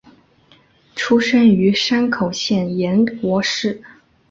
[0.95, 3.83] 出身于山口县岩国市。